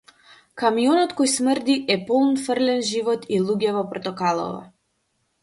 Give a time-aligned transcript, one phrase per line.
[0.59, 4.59] Камионот кој смрди е полн фрлен живот и луѓе во портокалово.